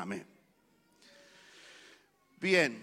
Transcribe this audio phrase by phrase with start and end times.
[0.00, 0.24] Amén.
[2.40, 2.78] Bien,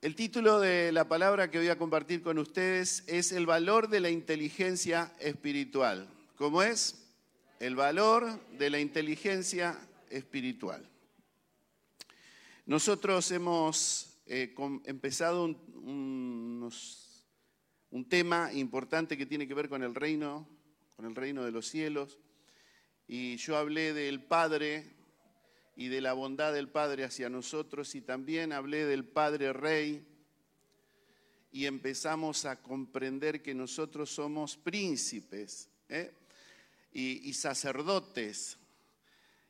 [0.00, 3.98] el título de la palabra que voy a compartir con ustedes es el valor de
[3.98, 6.08] la inteligencia espiritual.
[6.36, 7.04] ¿Cómo es?
[7.58, 9.76] El valor de la inteligencia
[10.08, 10.88] espiritual.
[12.66, 14.54] Nosotros hemos eh,
[14.84, 16.70] empezado un,
[17.90, 20.46] un tema importante que tiene que ver con el reino,
[20.94, 22.20] con el reino de los cielos.
[23.08, 25.01] Y yo hablé del Padre
[25.74, 30.06] y de la bondad del Padre hacia nosotros y también hablé del Padre Rey
[31.50, 36.14] y empezamos a comprender que nosotros somos príncipes ¿eh?
[36.92, 38.58] y, y, sacerdotes.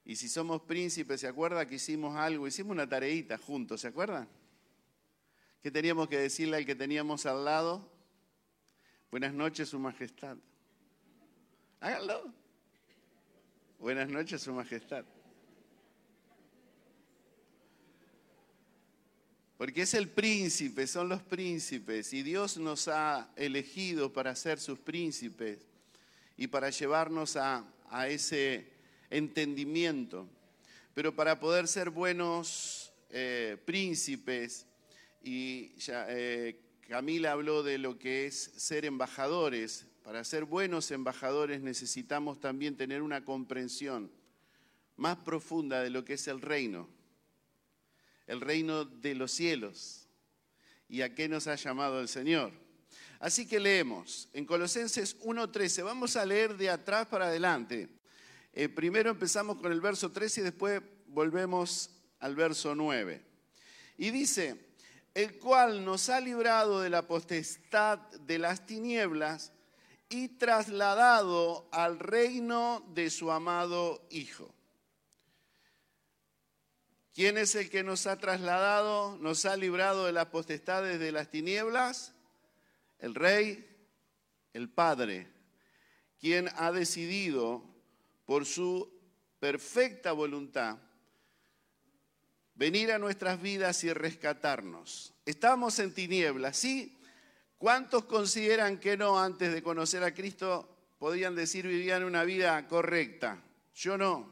[0.05, 2.47] Y si somos príncipes, ¿se acuerda que hicimos algo?
[2.49, 4.29] Hicimos una tareita juntos, ¿se acuerdan?
[5.63, 7.89] ¿Qué teníamos que decirle al que teníamos al lado?
[9.13, 10.37] Buenas noches, Su Majestad.
[11.79, 12.33] Háganlo.
[13.79, 15.05] Buenas noches, Su Majestad.
[19.63, 24.81] Porque es el príncipe, son los príncipes, y Dios nos ha elegido para ser sus
[24.81, 25.61] príncipes
[26.37, 27.65] y para llevarnos a,
[28.09, 28.67] ese
[29.09, 30.29] entendimiento.
[30.95, 34.67] Pero para poder ser buenos eh, príncipes,
[35.23, 42.41] y eh, Camila habló de lo que es ser embajadores, para ser buenos embajadores necesitamos
[42.41, 44.11] también tener una comprensión
[44.97, 46.89] más profunda de lo que es el reino
[48.33, 50.09] el reino de los cielos
[50.89, 52.51] y a qué nos ha llamado el Señor.
[53.21, 57.91] Así que leemos en Colosenses 1.13, vamos a leer de atrás para adelante.
[58.55, 63.23] Eh, primero empezamos con el verso 13 y después volvemos al verso 9.
[63.99, 64.77] Y dice,
[65.13, 69.53] el cual nos ha librado de la potestad de las tinieblas
[70.09, 74.55] y trasladado al reino de su amado Hijo
[77.15, 81.31] ¿Quién es el que nos ha trasladado, nos ha librado de las potestades de las
[81.31, 82.15] tinieblas?
[82.99, 83.69] El Rey,
[84.55, 85.29] el Padre,
[86.19, 87.63] quien ha decidido
[88.25, 88.91] por su
[89.41, 90.79] perfecta voluntad
[92.55, 95.13] venir a nuestras vidas y rescatarnos.
[95.27, 96.99] Estamos en tinieblas, ¿sí?
[97.59, 103.43] ¿Cuántos consideran que no antes de conocer a Cristo podían decir vivían una vida correcta?
[103.75, 104.32] Yo no.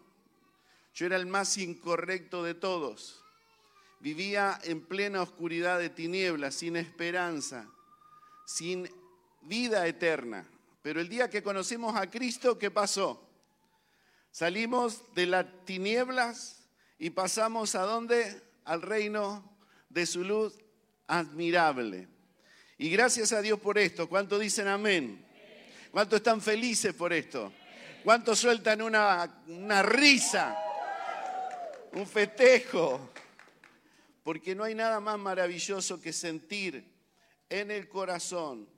[0.94, 3.22] Yo era el más incorrecto de todos.
[4.00, 7.68] Vivía en plena oscuridad de tinieblas, sin esperanza,
[8.46, 8.90] sin
[9.42, 10.48] vida eterna.
[10.82, 13.28] Pero el día que conocimos a Cristo, ¿qué pasó?
[14.30, 16.66] Salimos de las tinieblas
[16.98, 18.42] y pasamos a dónde?
[18.64, 19.44] Al reino
[19.88, 20.54] de su luz
[21.06, 22.08] admirable.
[22.78, 24.08] Y gracias a Dios por esto.
[24.08, 25.26] ¿Cuánto dicen amén?
[25.90, 27.52] ¿Cuántos están felices por esto?
[28.04, 30.56] ¿Cuántos sueltan una, una risa?
[31.92, 33.10] Un festejo,
[34.22, 36.84] porque no hay nada más maravilloso que sentir
[37.48, 38.68] en el corazón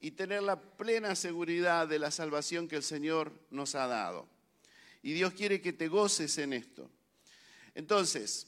[0.00, 4.28] y tener la plena seguridad de la salvación que el Señor nos ha dado.
[5.02, 6.90] Y Dios quiere que te goces en esto.
[7.74, 8.46] Entonces,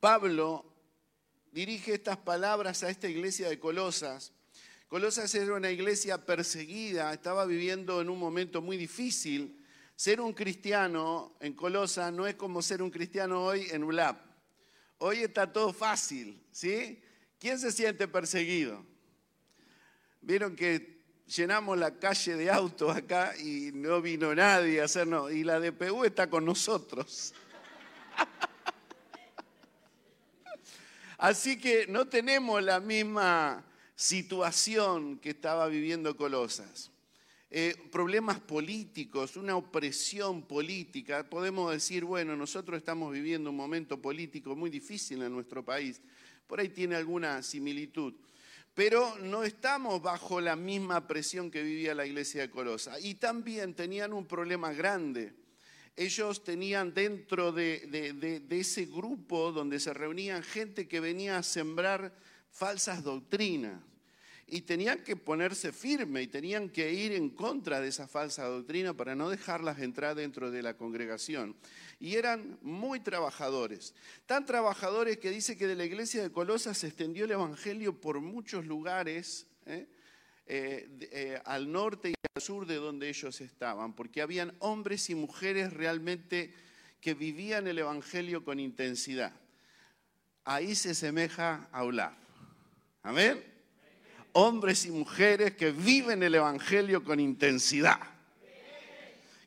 [0.00, 0.64] Pablo
[1.52, 4.32] dirige estas palabras a esta iglesia de Colosas.
[4.88, 9.55] Colosas era una iglesia perseguida, estaba viviendo en un momento muy difícil
[9.96, 14.20] ser un cristiano en Colosa no es como ser un cristiano hoy en ULAP.
[14.98, 17.02] Hoy está todo fácil, ¿sí?
[17.38, 18.84] ¿Quién se siente perseguido?
[20.20, 25.44] Vieron que llenamos la calle de autos acá y no vino nadie a hacernos, y
[25.44, 27.34] la DPU está con nosotros.
[31.18, 33.64] Así que no tenemos la misma
[33.94, 36.90] situación que estaba viviendo Colosas.
[37.58, 44.54] Eh, problemas políticos, una opresión política, podemos decir, bueno, nosotros estamos viviendo un momento político
[44.54, 46.02] muy difícil en nuestro país,
[46.46, 48.12] por ahí tiene alguna similitud,
[48.74, 53.00] pero no estamos bajo la misma presión que vivía la iglesia de Colosa.
[53.00, 55.32] Y también tenían un problema grande.
[55.96, 62.14] Ellos tenían dentro de ese grupo donde se reunían gente que venía a sembrar
[62.50, 63.80] falsas doctrinas
[64.48, 68.94] y tenían que ponerse firme y tenían que ir en contra de esa falsa doctrina
[68.94, 71.56] para no dejarlas entrar dentro de la congregación.
[71.98, 73.94] Y eran muy trabajadores,
[74.24, 78.20] tan trabajadores que dice que de la iglesia de Colosas se extendió el Evangelio por
[78.20, 79.46] muchos lugares.
[79.66, 79.86] ¿eh?
[80.48, 85.16] Eh, eh, al norte y al sur de donde ellos estaban, porque habían hombres y
[85.16, 86.54] mujeres realmente
[87.00, 89.32] que vivían el Evangelio con intensidad.
[90.44, 92.16] Ahí se semeja a hablar.
[93.02, 93.55] Amén
[94.38, 97.98] hombres y mujeres que viven el Evangelio con intensidad,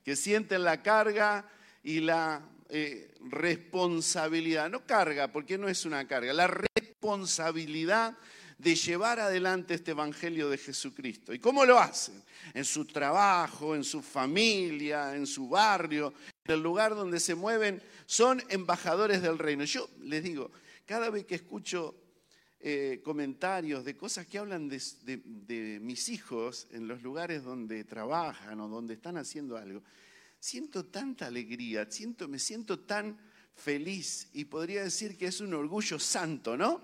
[0.03, 1.47] que sienten la carga
[1.83, 8.17] y la eh, responsabilidad, no carga, porque no es una carga, la responsabilidad
[8.57, 11.35] de llevar adelante este Evangelio de Jesucristo.
[11.35, 12.23] ¿Y cómo lo hacen?
[12.55, 16.15] En su trabajo, en su familia, en su barrio,
[16.45, 19.65] en el lugar donde se mueven, son embajadores del reino.
[19.65, 20.49] Yo les digo,
[20.87, 22.08] cada vez que escucho
[22.61, 28.67] eh, comentarios de cosas que hablan de, mis hijos en los lugares donde trabajan o
[28.67, 29.81] donde están haciendo algo,
[30.39, 33.17] siento tanta alegría, siento, me siento tan
[33.55, 36.81] feliz y podría decir que es un orgullo santo, ¿no?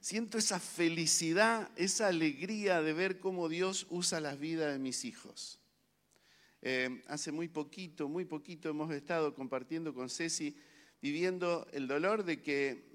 [0.00, 5.60] Siento esa felicidad, esa alegría de ver cómo Dios usa las vidas de mis hijos.
[6.60, 10.54] Eh, hace muy poquito, muy poquito hemos estado compartiendo con Ceci,
[11.00, 12.93] viviendo el dolor de que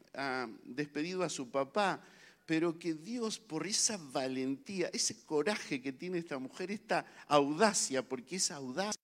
[0.63, 2.01] despedido a su papá,
[2.45, 8.37] pero que Dios por esa valentía, ese coraje que tiene esta mujer, esta audacia, porque
[8.37, 8.95] es audaz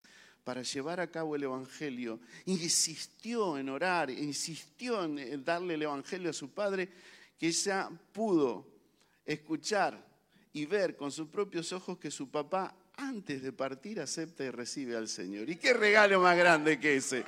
[0.44, 6.34] para llevar a cabo el Evangelio, insistió en orar, insistió en darle el Evangelio a
[6.34, 6.90] su padre,
[7.38, 8.68] que ella pudo
[9.26, 10.04] escuchar
[10.54, 14.96] y ver con sus propios ojos que su papá antes de partir acepta y recibe
[14.96, 15.50] al Señor.
[15.50, 17.26] ¿Y qué regalo más grande que ese?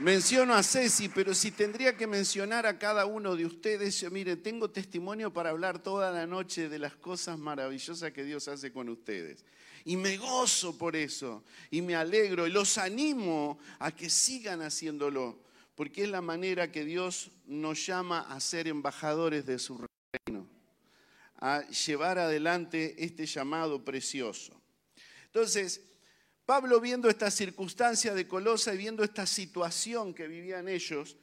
[0.00, 4.34] Menciono a Ceci, pero si tendría que mencionar a cada uno de ustedes, yo mire,
[4.34, 8.88] tengo testimonio para hablar toda la noche de las cosas maravillosas que Dios hace con
[8.88, 9.44] ustedes.
[9.84, 15.38] Y me gozo por eso, y me alegro, y los animo a que sigan haciéndolo,
[15.74, 19.84] porque es la manera que Dios nos llama a ser embajadores de su
[20.26, 20.48] reino,
[21.36, 24.58] a llevar adelante este llamado precioso.
[25.26, 25.89] Entonces,
[26.50, 31.16] Pablo viendo esta circunstancia de Colosa y viendo esta situación que vivían ellos,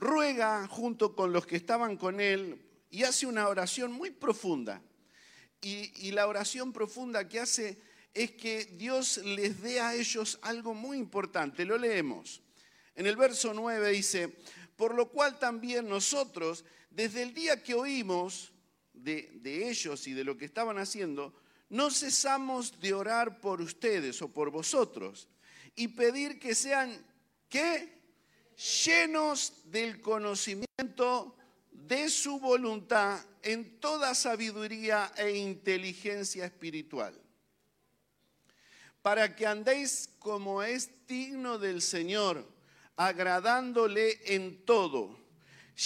[0.00, 2.60] ruega junto con los que estaban con él
[2.90, 4.82] y hace una oración muy profunda.
[5.62, 7.78] Y, la oración profunda que hace
[8.12, 11.64] es que Dios les dé a ellos algo muy importante.
[11.64, 12.42] Lo leemos.
[12.96, 14.36] En el verso 9 dice,
[14.74, 18.52] por lo cual también nosotros, desde el día que oímos
[18.92, 21.32] de, de ellos y de lo que estaban haciendo,
[21.74, 25.26] no cesamos de orar por ustedes o por vosotros
[25.74, 27.04] y pedir que sean,
[27.48, 27.98] ¿qué?
[28.86, 31.34] Llenos del conocimiento
[31.72, 37.20] de su voluntad en toda sabiduría e inteligencia espiritual,
[39.02, 42.48] para que andéis como es digno del Señor,
[42.94, 45.18] agradándole en todo,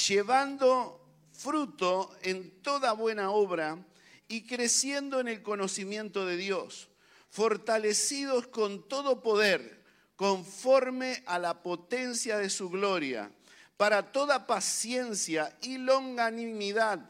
[0.07, 1.03] llevando
[1.33, 3.83] fruto en toda buena obra,
[4.29, 6.89] y creciendo en el conocimiento de Dios,
[7.31, 9.83] fortalecidos con todo poder,
[10.17, 13.33] conforme a la potencia de su gloria,
[13.77, 17.09] para toda paciencia y longanimidad,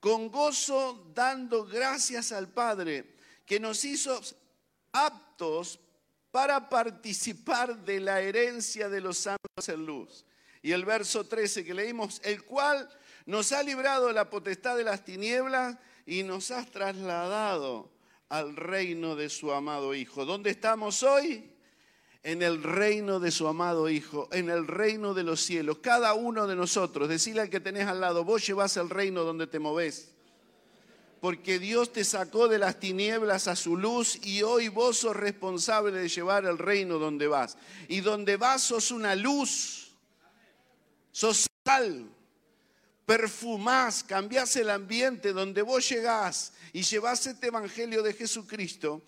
[0.00, 4.20] con gozo dando gracias al Padre, que nos hizo
[4.92, 5.78] aptos
[6.30, 10.24] para participar de la herencia de los santos en luz.
[10.62, 12.88] Y el verso 13 que leímos, el cual
[13.26, 15.76] nos ha librado de la potestad de las tinieblas
[16.06, 17.90] y nos has trasladado
[18.28, 20.24] al reino de su amado Hijo.
[20.24, 21.50] ¿Dónde estamos hoy?
[22.22, 25.78] En el reino de su amado Hijo, en el reino de los cielos.
[25.78, 29.46] Cada uno de nosotros, decirle al que tenés al lado, vos llevas el reino donde
[29.46, 30.12] te movés.
[31.20, 35.96] Porque Dios te sacó de las tinieblas a su luz y hoy vos sos responsable
[35.96, 37.56] de llevar el reino donde vas.
[37.86, 39.92] Y donde vas sos una luz,
[41.12, 42.11] sos sal,
[43.12, 49.02] perfumás, cambiás el ambiente donde vos llegás y llevás este Evangelio de Jesucristo,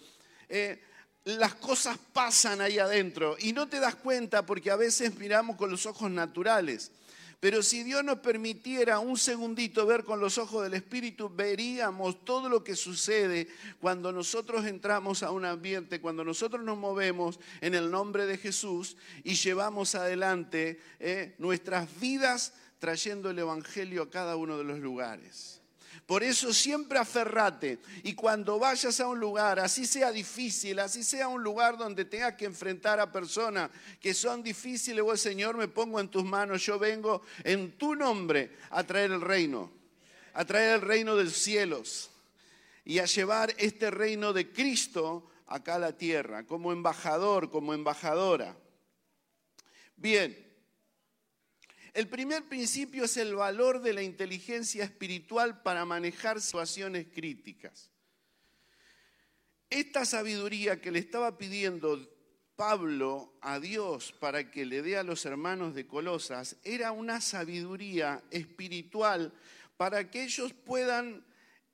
[0.46, 0.82] eh,
[1.24, 5.70] las cosas pasan ahí adentro y no te das cuenta porque a veces miramos con
[5.70, 6.92] los ojos naturales.
[7.40, 12.50] Pero si Dios nos permitiera un segundito ver con los ojos del Espíritu, veríamos todo
[12.50, 13.48] lo que sucede
[13.80, 18.98] cuando nosotros entramos a un ambiente, cuando nosotros nos movemos en el nombre de Jesús
[19.24, 25.60] y llevamos adelante eh, nuestras vidas trayendo el Evangelio a cada uno de los lugares.
[26.06, 31.28] Por eso siempre aferrate y cuando vayas a un lugar, así sea difícil, así sea
[31.28, 36.00] un lugar donde tengas que enfrentar a personas que son difíciles, vos Señor me pongo
[36.00, 39.72] en tus manos, yo vengo en tu nombre a traer el reino,
[40.34, 42.10] a traer el reino de los cielos
[42.84, 48.56] y a llevar este reino de Cristo acá a la tierra, como embajador, como embajadora.
[49.96, 50.36] Bien,
[51.94, 57.88] el primer principio es el valor de la inteligencia espiritual para manejar situaciones críticas.
[59.70, 62.10] Esta sabiduría que le estaba pidiendo
[62.56, 68.22] Pablo a Dios para que le dé a los hermanos de Colosas era una sabiduría
[68.30, 69.32] espiritual
[69.76, 71.24] para que ellos puedan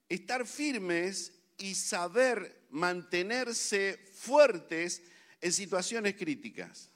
[0.09, 5.03] estar firmes y saber mantenerse fuertes
[5.41, 6.91] en situaciones críticas.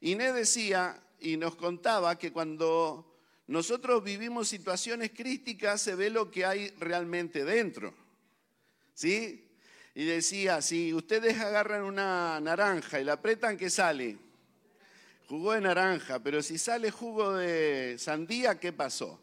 [0.00, 3.08] Inés decía y nos contaba que cuando
[3.46, 7.94] nosotros vivimos situaciones críticas se ve lo que hay realmente dentro.
[8.94, 9.48] ¿Sí?
[9.94, 14.18] Y decía, si ustedes agarran una naranja y la apretan, ¿qué sale?
[15.26, 19.20] Jugo de naranja, pero si sale jugo de sandía, ¿qué pasó?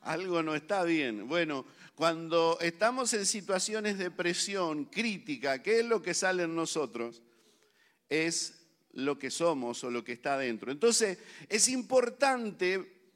[0.00, 1.28] Algo no está bien.
[1.28, 7.22] Bueno, cuando estamos en situaciones de presión crítica, ¿qué es lo que sale en nosotros?
[8.08, 8.57] Es
[8.92, 10.72] lo que somos o lo que está dentro.
[10.72, 11.18] Entonces,
[11.48, 13.12] es importante,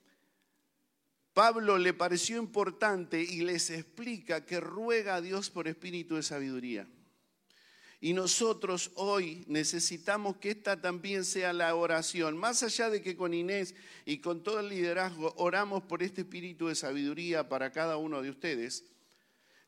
[1.33, 6.87] Pablo le pareció importante y les explica que ruega a Dios por espíritu de sabiduría.
[8.01, 12.37] Y nosotros hoy necesitamos que esta también sea la oración.
[12.37, 16.67] Más allá de que con Inés y con todo el liderazgo oramos por este espíritu
[16.67, 18.85] de sabiduría para cada uno de ustedes,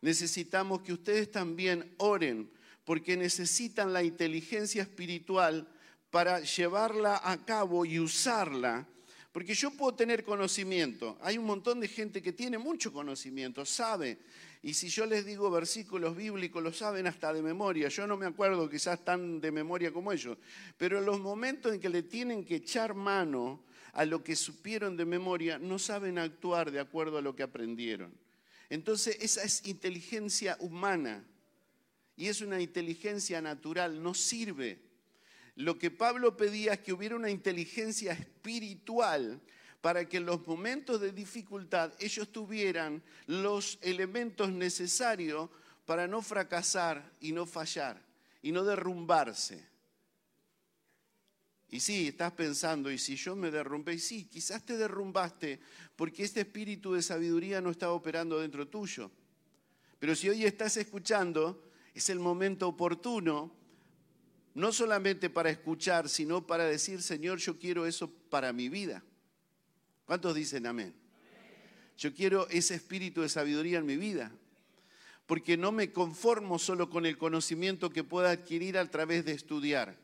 [0.01, 2.51] necesitamos que ustedes también oren
[2.85, 5.69] porque necesitan la inteligencia espiritual
[6.15, 8.87] para llevarla a cabo y usarla.
[9.33, 11.19] Porque yo puedo tener conocimiento.
[11.21, 14.21] Hay un montón de gente que tiene mucho conocimiento, sabe
[14.63, 17.89] y si yo les digo versículos bíblicos, lo saben hasta de memoria.
[17.89, 20.39] Yo no me acuerdo quizás tan de memoria como ellos.
[20.79, 24.97] Pero en los momentos en que le tienen que echar mano a lo que supieron
[24.97, 28.15] de memoria, no saben actuar de acuerdo a lo que aprendieron.
[28.71, 31.25] Entonces esa es inteligencia humana
[32.17, 34.94] y es una inteligencia natural, no sirve.
[35.57, 39.41] Lo que Pablo pedía es que hubiera una inteligencia espiritual
[39.81, 45.51] para que en los momentos de dificultad ellos tuvieran los elementos necesarios
[45.85, 48.03] para no fracasar y no fallar
[48.43, 49.75] y no derrumbarse.
[51.71, 55.61] Y sí, estás pensando, y si yo me derrumbé, y sí, quizás te derrumbaste
[55.97, 59.11] porque este espíritu de sabiduría no estaba operando dentro tuyo.
[59.99, 63.51] Pero si hoy estás escuchando, es el momento oportuno,
[64.55, 69.03] no solamente para escuchar, sino para decir, Señor, yo quiero eso para mi vida.
[70.07, 70.95] ¿Cuántos dicen amén?
[71.99, 74.33] Yo quiero ese espíritu de sabiduría en mi vida,
[75.27, 79.97] porque no me conformo solo con el conocimiento que pueda adquirir a través de estudiar.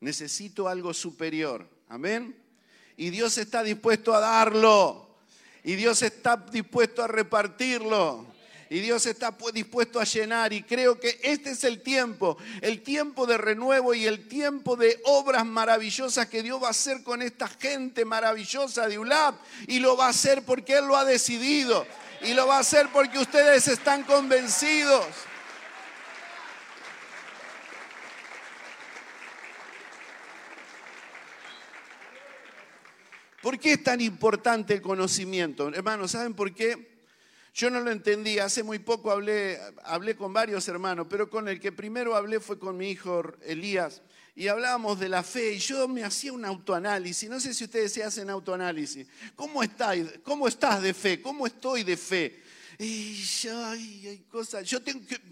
[0.00, 1.68] Necesito algo superior.
[1.88, 2.36] Amén.
[2.96, 5.16] Y Dios está dispuesto a darlo.
[5.62, 8.35] Y Dios está dispuesto a repartirlo
[8.68, 13.26] y Dios está dispuesto a llenar y creo que este es el tiempo, el tiempo
[13.26, 17.48] de renuevo y el tiempo de obras maravillosas que Dios va a hacer con esta
[17.48, 19.36] gente maravillosa de ULAP
[19.68, 21.86] y lo va a hacer porque Él lo ha decidido
[22.22, 25.04] y lo va a hacer porque ustedes están convencidos.
[33.42, 35.68] ¿Por qué es tan importante el conocimiento?
[35.72, 36.95] Hermanos, ¿saben por qué?
[37.56, 41.58] Yo no lo entendí, hace muy poco hablé, hablé con varios hermanos, pero con el
[41.58, 44.02] que primero hablé fue con mi hijo Elías
[44.34, 47.94] y hablábamos de la fe y yo me hacía un autoanálisis, no sé si ustedes
[47.94, 51.22] se hacen autoanálisis, ¿cómo, estás, cómo estás de fe?
[51.22, 52.42] ¿Cómo estoy de fe?
[52.78, 54.82] Y yo, hay cosas, yo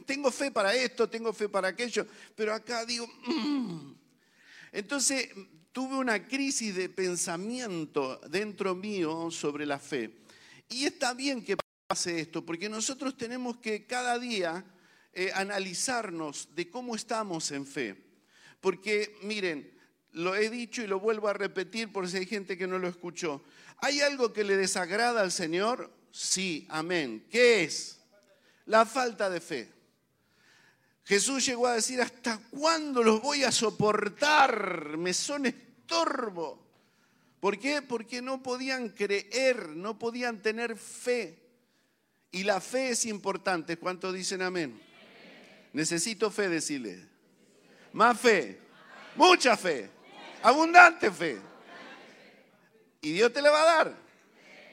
[0.06, 3.92] tengo, fe para esto, tengo fe para aquello, pero acá digo, mm".
[4.72, 5.28] entonces
[5.72, 10.10] tuve una crisis de pensamiento dentro mío sobre la fe.
[10.70, 11.58] Y está bien que
[11.94, 12.44] hace esto?
[12.44, 14.64] Porque nosotros tenemos que cada día
[15.12, 17.96] eh, analizarnos de cómo estamos en fe.
[18.60, 19.72] Porque, miren,
[20.12, 22.88] lo he dicho y lo vuelvo a repetir por si hay gente que no lo
[22.88, 23.44] escuchó.
[23.78, 25.90] ¿Hay algo que le desagrada al Señor?
[26.10, 27.26] Sí, amén.
[27.30, 28.00] ¿Qué es?
[28.66, 29.72] La falta de fe.
[31.04, 34.96] Jesús llegó a decir, ¿hasta cuándo los voy a soportar?
[34.96, 36.64] Me son estorbo.
[37.38, 37.82] ¿Por qué?
[37.82, 41.43] Porque no podían creer, no podían tener fe.
[42.34, 43.76] Y la fe es importante.
[43.76, 44.76] ¿Cuántos dicen amén?
[45.72, 47.06] Necesito fe, decirle.
[47.92, 48.58] Más fe.
[49.14, 49.88] Mucha fe.
[50.42, 51.38] Abundante fe.
[53.02, 53.96] Y Dios te la va a dar.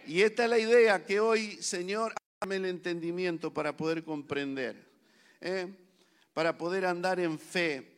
[0.07, 4.83] Y esta es la idea que hoy, Señor, dame el entendimiento para poder comprender.
[5.39, 5.67] ¿eh?
[6.33, 7.90] Para poder andar en fe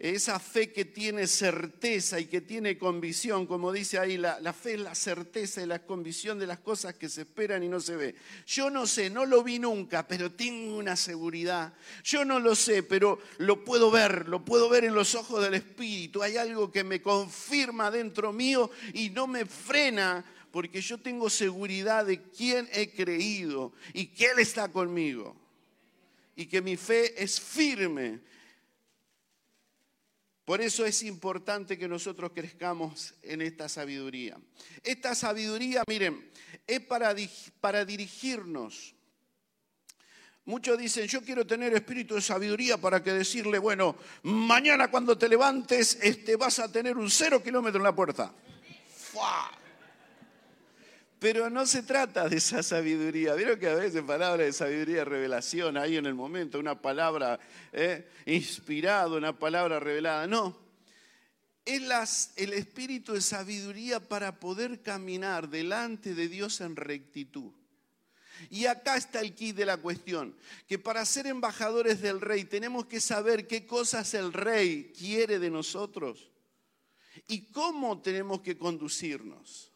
[0.00, 4.80] esa fe que tiene certeza y que tiene convicción, como dice ahí, la, fe es
[4.80, 8.14] la certeza y la convicción de las cosas que se esperan y no se ve.
[8.46, 11.74] Yo no sé, no lo vi nunca, pero tengo una seguridad.
[12.02, 15.52] Yo no lo sé, pero lo puedo ver, lo puedo ver en los ojos del
[15.52, 16.22] Espíritu.
[16.22, 22.06] Hay algo que me confirma dentro mío y no me frena porque yo tengo seguridad
[22.06, 25.36] de quién he creído y que Él está conmigo.
[26.36, 28.20] Y que mi fe es firme
[30.44, 34.36] por eso es importante que nosotros crezcamos en esta sabiduría.
[34.82, 36.30] Esta sabiduría, miren,
[36.66, 37.14] es para,
[37.60, 38.94] para dirigirnos.
[40.46, 45.28] Muchos dicen, yo quiero tener espíritu de sabiduría para que decirle, bueno, mañana cuando te
[45.28, 48.34] levantes este, vas a tener un cero kilómetro en la puerta.
[51.20, 53.34] Pero no se trata de esa sabiduría.
[53.34, 57.38] Vieron que a veces palabra de sabiduría, revelación, ahí en el momento, una palabra
[57.72, 60.26] eh, inspirada, una palabra revelada.
[60.26, 60.56] No.
[61.66, 67.52] Es el espíritu de sabiduría para poder caminar delante de Dios en rectitud.
[68.48, 70.34] Y acá está el kit de la cuestión,
[70.66, 75.50] que para ser embajadores del rey tenemos que saber qué cosas el rey quiere de
[75.50, 76.30] nosotros
[77.28, 79.69] y cómo tenemos que conducirnos.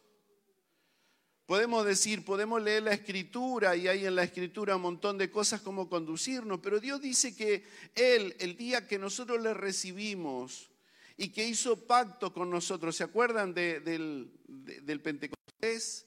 [1.46, 5.60] Podemos decir, podemos leer la escritura y hay en la escritura un montón de cosas
[5.60, 10.70] como conducirnos, pero Dios dice que Él, el día que nosotros le recibimos
[11.18, 16.06] y que hizo pacto con nosotros, ¿se acuerdan del, del Pentecostés?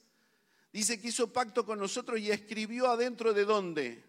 [0.73, 4.03] Dice que hizo pacto con nosotros y escribió adentro de dónde?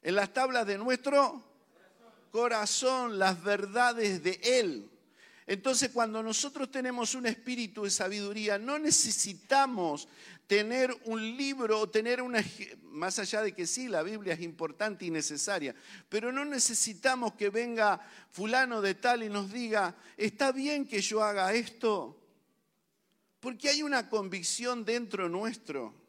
[0.00, 1.44] En las tablas de nuestro
[2.30, 4.90] corazón las verdades de Él.
[5.46, 10.08] Entonces cuando nosotros tenemos un espíritu de sabiduría, no necesitamos
[10.46, 12.42] tener un libro o tener una,
[12.82, 15.74] más allá de que sí, la Biblia es importante y necesaria,
[16.08, 18.00] pero no necesitamos que venga
[18.30, 22.20] fulano de tal y nos diga, está bien que yo haga esto,
[23.38, 26.05] porque hay una convicción dentro nuestro.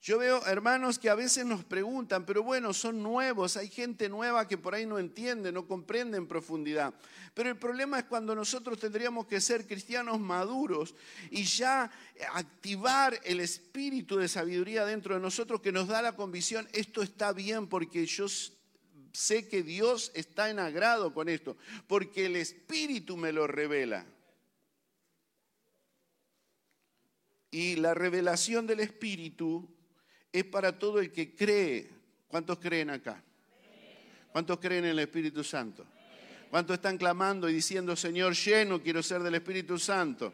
[0.00, 4.46] Yo veo hermanos que a veces nos preguntan, pero bueno, son nuevos, hay gente nueva
[4.46, 6.94] que por ahí no entiende, no comprende en profundidad.
[7.34, 10.94] Pero el problema es cuando nosotros tendríamos que ser cristianos maduros
[11.30, 11.90] y ya
[12.32, 17.32] activar el espíritu de sabiduría dentro de nosotros que nos da la convicción, esto está
[17.32, 18.26] bien porque yo
[19.12, 21.56] sé que Dios está en agrado con esto,
[21.88, 24.06] porque el espíritu me lo revela.
[27.50, 29.77] Y la revelación del Espíritu
[30.32, 31.88] es para todo el que cree.
[32.28, 33.22] ¿Cuántos creen acá?
[34.32, 35.84] ¿Cuántos creen en el Espíritu Santo?
[36.50, 40.32] ¿Cuántos están clamando y diciendo, Señor, lleno quiero ser del Espíritu Santo?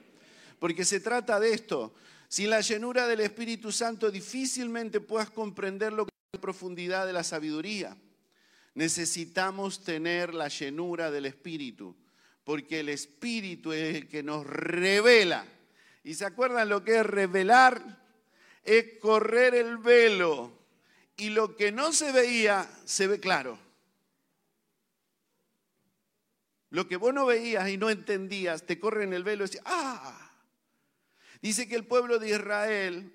[0.59, 1.95] Porque se trata de esto.
[2.29, 7.13] Sin la llenura del Espíritu Santo difícilmente puedas comprender lo que es la profundidad de
[7.13, 7.97] la sabiduría.
[8.75, 11.95] Necesitamos tener la llenura del Espíritu,
[12.43, 15.47] porque el Espíritu es el que nos revela
[16.05, 18.04] ¿Y se acuerdan lo que es revelar?
[18.65, 20.53] Es correr el velo.
[21.17, 23.59] Y lo que no se veía, se ve claro.
[26.71, 29.63] Lo que vos no veías y no entendías, te corre en el velo y decís,
[29.65, 30.33] ¡ah!
[31.41, 33.13] Dice que el pueblo de Israel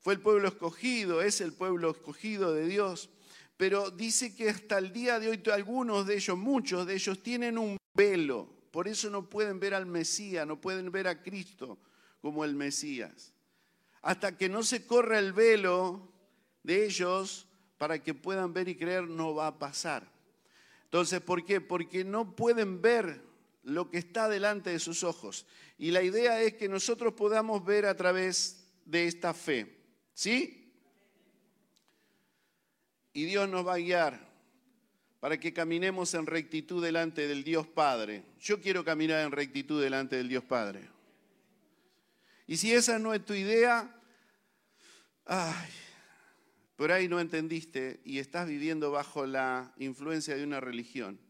[0.00, 3.10] fue el pueblo escogido, es el pueblo escogido de Dios,
[3.56, 7.58] pero dice que hasta el día de hoy algunos de ellos, muchos de ellos, tienen
[7.58, 11.78] un velo, por eso no pueden ver al Mesías, no pueden ver a Cristo,
[12.20, 13.32] como el Mesías.
[14.02, 16.12] Hasta que no se corra el velo
[16.62, 17.46] de ellos
[17.78, 20.10] para que puedan ver y creer, no va a pasar.
[20.84, 21.60] Entonces, ¿por qué?
[21.60, 23.22] Porque no pueden ver
[23.62, 25.46] lo que está delante de sus ojos.
[25.76, 29.76] Y la idea es que nosotros podamos ver a través de esta fe.
[30.14, 30.72] ¿Sí?
[33.12, 34.28] Y Dios nos va a guiar
[35.20, 38.24] para que caminemos en rectitud delante del Dios Padre.
[38.40, 40.88] Yo quiero caminar en rectitud delante del Dios Padre.
[42.48, 43.94] Y si esa no es tu idea,
[46.76, 51.20] por ahí no entendiste y estás viviendo bajo la influencia de una religión.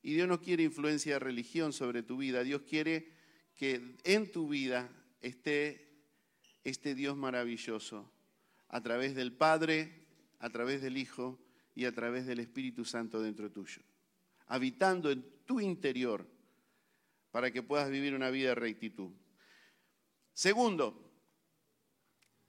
[0.00, 2.44] Y Dios no quiere influencia de religión sobre tu vida.
[2.44, 3.10] Dios quiere
[3.56, 4.88] que en tu vida
[5.20, 6.04] esté
[6.62, 8.08] este Dios maravilloso
[8.68, 10.06] a través del Padre,
[10.38, 11.36] a través del Hijo
[11.74, 13.82] y a través del Espíritu Santo dentro tuyo,
[14.46, 16.24] habitando en tu interior
[17.32, 19.10] para que puedas vivir una vida de rectitud.
[20.38, 20.94] Segundo,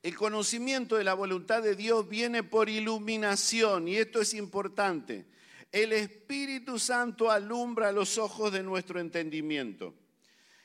[0.03, 5.25] el conocimiento de la voluntad de Dios viene por iluminación y esto es importante.
[5.71, 9.95] El Espíritu Santo alumbra los ojos de nuestro entendimiento.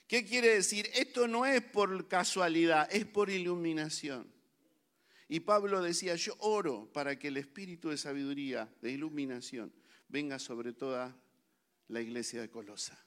[0.07, 0.91] ¿Qué quiere decir?
[0.93, 4.31] Esto no es por casualidad, es por iluminación.
[5.27, 9.73] Y Pablo decía, yo oro para que el espíritu de sabiduría, de iluminación,
[10.09, 11.17] venga sobre toda
[11.89, 13.03] la iglesia de Colosa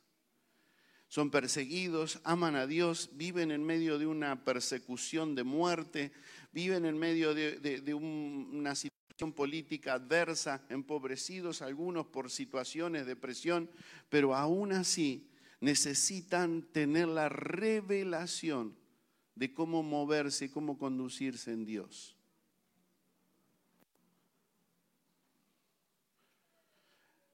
[1.08, 6.12] son perseguidos, aman a Dios, viven en medio de una persecución de muerte,
[6.52, 13.70] viven en medio de, una situación política adversa, empobrecidos algunos por situaciones de presión,
[14.10, 15.28] pero aún así
[15.62, 18.76] necesitan tener la revelación
[19.34, 22.16] de cómo moverse cómo conducirse en Dios.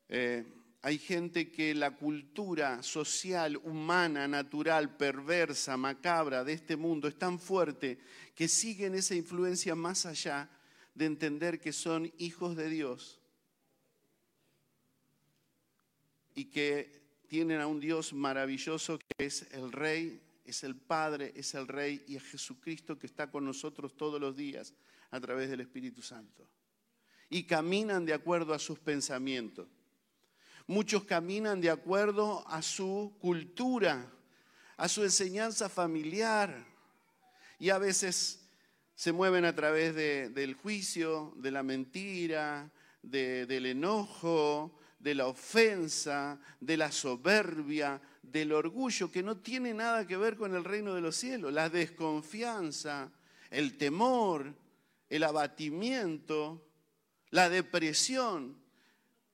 [0.09, 0.45] Eh,
[0.85, 7.39] hay gente que la cultura social, humana, natural, perversa, macabra de este mundo es tan
[7.39, 7.99] fuerte
[8.35, 10.49] que siguen esa influencia más allá
[10.93, 13.21] de entender que son hijos de Dios
[16.35, 21.53] y que tienen a un Dios maravilloso que es el Rey, es el Padre, es
[21.53, 24.73] el Rey y es Jesucristo que está con nosotros todos los días
[25.11, 26.45] a través del Espíritu Santo.
[27.29, 29.69] Y caminan de acuerdo a sus pensamientos.
[30.67, 34.09] Muchos caminan de acuerdo a su cultura,
[34.77, 36.65] a su enseñanza familiar.
[37.59, 38.39] Y a veces
[38.95, 42.71] se mueven a través del juicio, de la mentira,
[43.01, 50.15] del enojo, de la ofensa, de la soberbia, del orgullo, que no tiene nada que
[50.15, 53.11] ver con el reino de los cielos, la desconfianza,
[53.51, 54.55] el temor,
[55.09, 56.65] el abatimiento,
[57.31, 58.62] la depresión.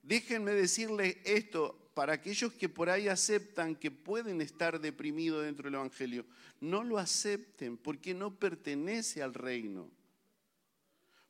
[0.02, 5.74] Déjenme decirles esto para aquellos que por ahí aceptan que pueden estar deprimidos dentro del
[5.74, 6.24] Evangelio.
[6.60, 9.90] No lo acepten porque no pertenece al reino.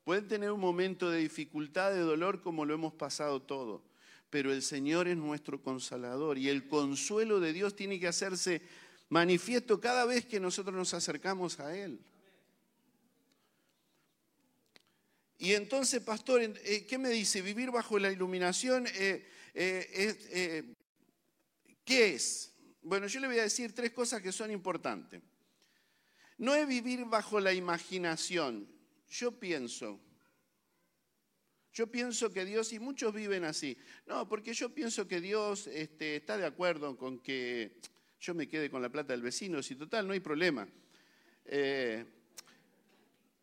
[0.04, 3.90] Pueden tener un momento de dificultad, de dolor, como lo hemos pasado todo
[4.30, 8.62] pero el Señor es nuestro consolador y el consuelo de Dios tiene que hacerse
[9.08, 11.98] manifiesto cada vez que nosotros nos acercamos a Él.
[15.40, 17.40] Y entonces, pastor, eh, ¿qué me dice?
[17.40, 20.64] Vivir bajo la iluminación, eh, eh,
[21.82, 22.52] ¿qué es?
[22.82, 25.22] Bueno, yo le voy a decir tres cosas que son importantes.
[26.36, 28.68] No es vivir bajo la imaginación.
[29.08, 29.98] Yo pienso,
[31.72, 36.16] yo pienso que Dios, y muchos viven así, no, porque yo pienso que Dios este,
[36.16, 37.80] está de acuerdo con que
[38.20, 40.68] yo me quede con la plata del vecino, si total, no hay problema.
[41.46, 42.04] Eh,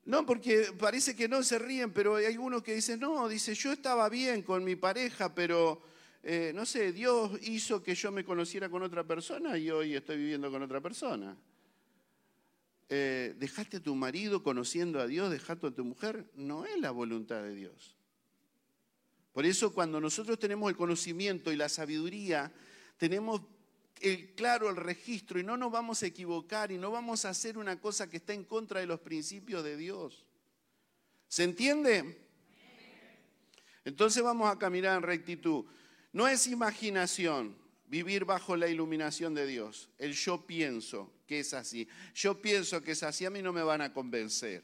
[0.08, 3.74] no, porque parece que no se ríen, pero hay algunos que dicen, no, dice, yo
[3.74, 5.82] estaba bien con mi pareja, pero
[6.24, 10.16] eh, no sé, Dios hizo que yo me conociera con otra persona y hoy estoy
[10.16, 11.36] viviendo con otra persona.
[12.88, 16.92] Eh, dejaste a tu marido conociendo a Dios, dejaste a tu mujer, no es la
[16.92, 17.98] voluntad de Dios.
[19.34, 22.50] Por eso cuando nosotros tenemos el conocimiento y la sabiduría,
[22.96, 23.42] tenemos
[24.02, 27.58] el, claro el registro y no nos vamos a equivocar y no vamos a hacer
[27.58, 30.26] una cosa que está en contra de los principios de Dios.
[31.28, 32.18] ¿Se entiende?
[33.86, 35.66] Entonces vamos a caminar en rectitud.
[36.14, 37.56] No es imaginación
[37.88, 39.90] vivir bajo la iluminación de Dios.
[39.98, 41.88] El yo pienso que es así.
[42.14, 44.64] Yo pienso que es así, a mí no me van a convencer.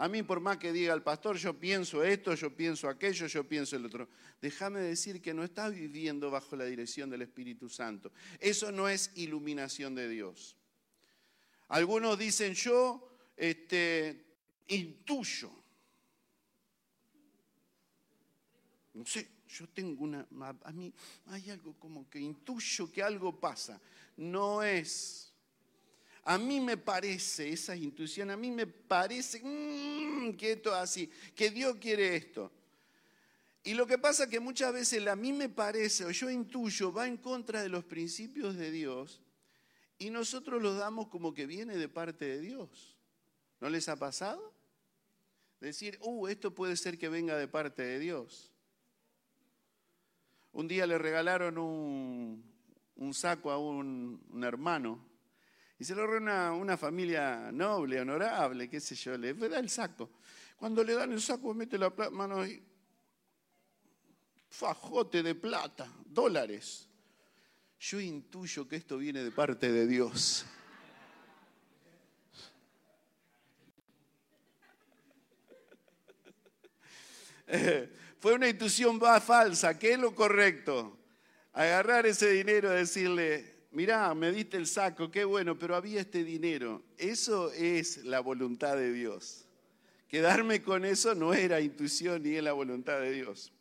[0.00, 3.42] A mí por más que diga el pastor, yo pienso esto, yo pienso aquello, yo
[3.42, 4.08] pienso el otro.
[4.40, 8.12] Déjame decir que no estás viviendo bajo la dirección del Espíritu Santo.
[8.38, 10.56] Eso no es iluminación de Dios.
[11.66, 14.24] Algunos dicen yo este,
[14.68, 15.50] intuyo.
[18.94, 20.24] No sé, yo tengo una...
[20.62, 20.94] A mí
[21.26, 23.80] hay algo como que intuyo que algo pasa.
[24.16, 25.27] No es
[26.28, 31.10] a mí me parece, esa intuición, a mí me parece mm, que esto es así,
[31.34, 32.52] que Dios quiere esto.
[33.64, 36.92] Y lo que pasa es que muchas veces a mí me parece o yo intuyo
[36.92, 39.22] va en contra de los principios de Dios
[39.98, 42.98] y nosotros lo damos como que viene de parte de Dios.
[43.58, 44.52] ¿No les ha pasado?
[45.60, 48.52] Decir, uh, esto puede ser que venga de parte de Dios.
[50.52, 55.08] Un día le regalaron un, saco a un hermano
[55.78, 60.10] y se lo reúne una, familia noble, honorable, qué sé yo, le da el saco.
[60.56, 62.60] Cuando le dan el saco, mete la mano ahí,
[64.48, 66.88] fajote de plata, dólares.
[67.78, 70.44] Yo intuyo que esto viene de parte de Dios.
[78.18, 79.78] fue una intuición falsa.
[79.78, 80.98] ¿Qué es lo correcto?
[81.52, 86.24] Agarrar ese dinero y decirle, mirá, me diste el saco, qué bueno, pero había este
[86.24, 86.82] dinero.
[86.96, 89.44] Eso es la voluntad de Dios.
[90.08, 93.52] Quedarme con eso no era intuición ni es la voluntad de Dios.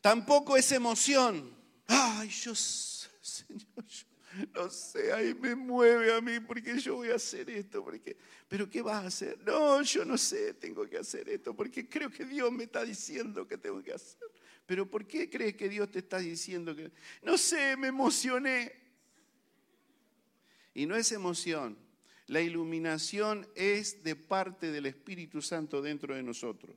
[0.00, 1.54] Tampoco es emoción.
[1.86, 4.12] Ay, yo, Señor, yo
[4.54, 7.84] no sé, ahí me mueve a mí porque yo voy a hacer esto.
[7.84, 8.16] Porque,
[8.48, 9.38] Pero ¿qué vas a hacer?
[9.44, 13.46] No, yo no sé, tengo que hacer esto porque creo que Dios me está diciendo
[13.46, 14.31] que tengo que hacer.
[14.66, 16.90] Pero ¿por qué crees que Dios te está diciendo que...
[17.22, 18.72] No sé, me emocioné.
[20.74, 21.76] Y no es emoción.
[22.26, 26.76] La iluminación es de parte del Espíritu Santo dentro de nosotros.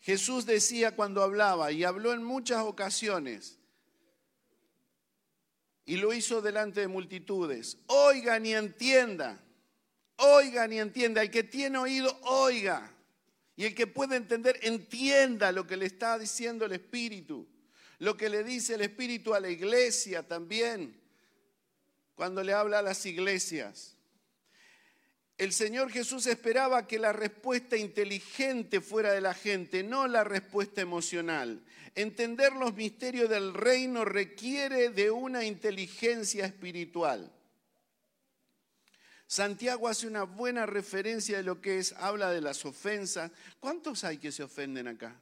[0.00, 3.58] Jesús decía cuando hablaba, y habló en muchas ocasiones,
[5.84, 9.40] y lo hizo delante de multitudes, oigan y entiendan
[10.20, 11.22] oigan y entienda.
[11.22, 12.90] El que tiene oído, oiga.
[13.56, 17.46] Y el que puede entender, entienda lo que le está diciendo el Espíritu.
[17.98, 20.98] Lo que le dice el Espíritu a la iglesia también.
[22.14, 23.96] cuando le habla a las iglesias.
[25.38, 30.82] El Señor Jesús esperaba que la respuesta inteligente fuera de la gente, no la respuesta
[30.82, 31.62] emocional.
[31.94, 37.32] Entender los misterios del reino requiere de una inteligencia espiritual.
[39.30, 43.30] Santiago hace una buena referencia de lo que es, habla de las ofensas.
[43.60, 45.14] ¿Cuántos hay que se ofenden acá?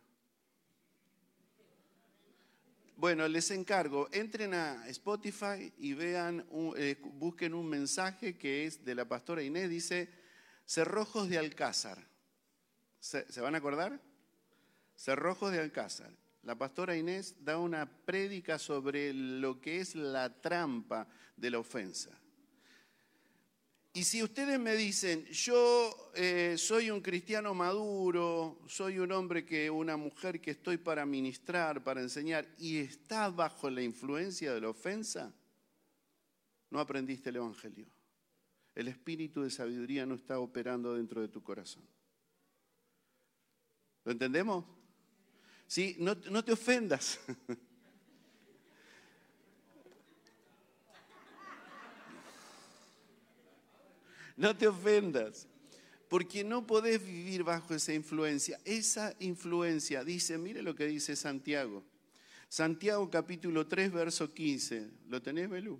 [2.96, 6.42] Bueno, les encargo, entren a Spotify y vean,
[6.78, 10.08] eh, busquen un mensaje que es de la pastora Inés, dice,
[10.64, 11.98] Cerrojos de Alcázar.
[13.00, 14.00] ¿Se, van a acordar?
[14.96, 16.10] Cerrojos de Alcázar.
[16.44, 22.18] La pastora Inés da una prédica sobre lo que es la trampa de la ofensa.
[23.98, 29.68] Y si ustedes me dicen, yo eh, soy un cristiano maduro, soy un hombre que,
[29.68, 34.68] una mujer que estoy para ministrar, para enseñar, y está bajo la influencia de la
[34.68, 35.34] ofensa,
[36.70, 37.88] no aprendiste el Evangelio.
[38.72, 41.82] El espíritu de sabiduría no está operando dentro de tu corazón.
[44.04, 44.64] ¿Lo entendemos?
[45.66, 47.18] Sí, no, no te ofendas.
[54.38, 55.48] no te ofendas,
[56.08, 58.58] porque no podés vivir bajo esa influencia.
[58.64, 61.84] Esa influencia, dice, mire lo que dice Santiago.
[62.48, 64.90] Santiago capítulo 3, verso 15.
[65.08, 65.78] ¿Lo tenés, Belú?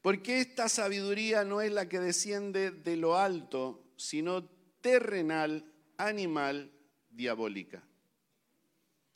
[0.00, 4.44] Porque esta sabiduría no es la que desciende de lo alto, sino
[4.80, 5.64] terrenal,
[5.96, 6.72] animal,
[7.10, 7.82] diabólica.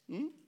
[0.08, 0.45] ¿Mm?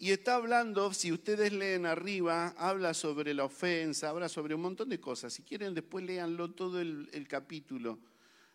[0.00, 4.88] Y está hablando, si ustedes leen arriba, habla sobre la ofensa, habla sobre un montón
[4.88, 5.32] de cosas.
[5.32, 7.98] Si quieren, después léanlo todo el, capítulo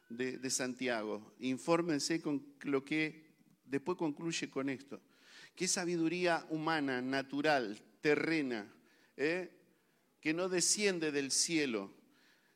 [0.08, 1.34] de, Santiago.
[1.42, 3.26] Infórmense con lo que
[3.66, 5.02] después concluye con esto.
[5.54, 8.74] ¿Qué sabiduría humana, natural, terrena,
[9.18, 9.52] eh?
[10.22, 11.92] que no desciende del cielo,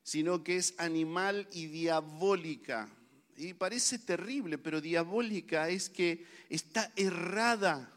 [0.01, 2.89] sino que es animal y diabólica?
[3.35, 7.93] Y parece terrible, pero diabólica es que está errada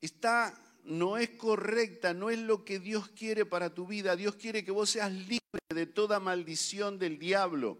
[0.00, 4.16] está, no es correcta, no es lo que Dios quiere para tu vida.
[4.16, 7.78] Dios quiere que vos seas libre de toda maldición del diablo.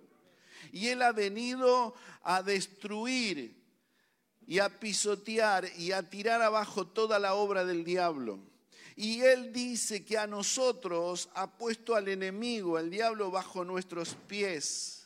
[0.72, 3.56] Y Él ha venido a destruir
[4.46, 8.38] y a pisotear y a tirar abajo toda la obra del diablo.
[8.96, 14.97] Y Él dice que a nosotros ha puesto al enemigo, al diablo, bajo nuestros pies,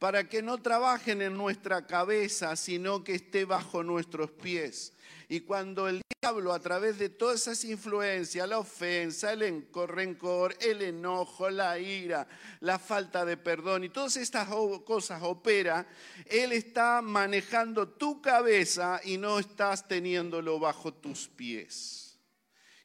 [0.00, 4.94] para que no trabajen en nuestra cabeza, sino que esté bajo nuestros pies.
[5.28, 10.80] Y cuando el diablo, a través de todas esas influencias, la ofensa, el rencor, el
[10.80, 12.26] enojo, la ira,
[12.60, 14.48] la falta de perdón y todas estas
[14.86, 15.86] cosas opera,
[16.24, 22.09] él está manejando tu cabeza y no estás teniéndolo bajo tus pies.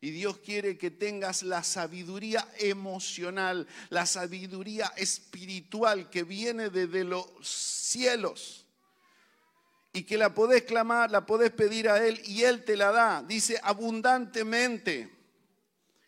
[0.02, 7.26] Y Dios quiere que tengas la sabiduría emocional, la sabiduría espiritual que viene desde los
[7.42, 8.66] cielos
[9.96, 13.24] y que la podés clamar, la podés pedir a Él y Él te la da.
[13.24, 15.10] Dice abundantemente.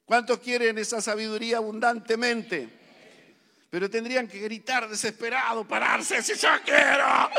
[0.06, 2.70] ¿Cuántos quieren esa sabiduría abundantemente?
[3.70, 7.30] Pero tendrían que gritar desesperado, pararse, si yo quiero,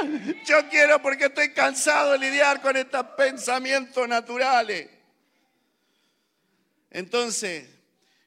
[0.47, 4.89] yo quiero porque estoy cansado de lidiar con estos pensamientos naturales.
[6.91, 7.69] Entonces,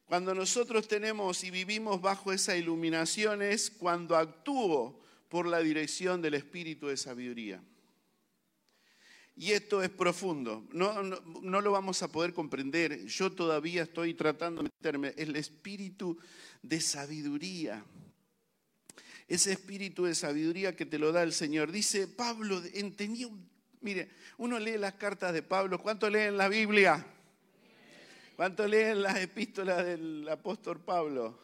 [0.06, 6.34] cuando nosotros tenemos y vivimos bajo esa iluminación es cuando actúo por la dirección del
[6.34, 7.64] Espíritu de sabiduría.
[9.36, 13.06] Y esto es profundo, no, no, lo vamos a poder comprender.
[13.06, 15.14] Yo todavía estoy tratando de meterme.
[15.18, 16.18] El espíritu
[16.62, 17.84] de sabiduría.
[19.28, 21.72] Ese espíritu de sabiduría que te lo da el Señor.
[21.72, 23.30] Dice Pablo, entendía,
[23.80, 25.80] mire, uno lee las cartas de Pablo.
[25.80, 27.06] ¿Cuánto leen la Biblia?
[28.42, 31.40] ¿Cuánto leen las epístolas del apóstol Pablo?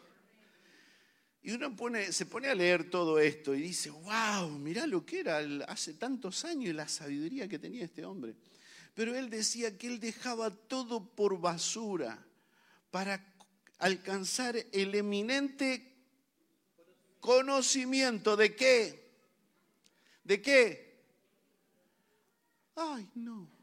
[1.44, 1.72] Y uno
[2.10, 6.44] se pone a leer todo esto y dice, wow, mirá lo que era hace tantos
[6.44, 8.34] años y la sabiduría que tenía este hombre.
[8.96, 12.18] Pero él decía que él dejaba todo por basura
[12.90, 13.24] para
[13.78, 15.94] alcanzar el eminente
[17.20, 19.12] conocimiento de qué.
[20.24, 21.04] ¿De qué?
[22.76, 23.57] Ay, no.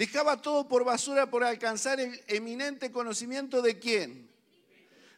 [0.00, 4.30] Dejaba todo por basura por alcanzar el eminente conocimiento de quién?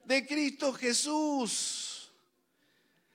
[0.05, 2.11] de Cristo Jesús.